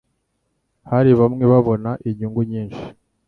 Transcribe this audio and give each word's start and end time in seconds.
Hari 0.89 1.11
bamwe 1.19 1.43
babona 1.51 1.89
inyungu 2.07 2.41
nyinshi 2.51 2.83